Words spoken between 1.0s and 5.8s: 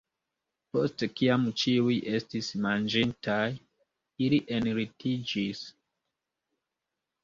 kiam ĉiuj estis manĝintaj, ili enlitiĝis.